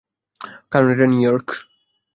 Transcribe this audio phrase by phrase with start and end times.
[0.71, 1.47] কারণ, এটা নিউইয়র্ক!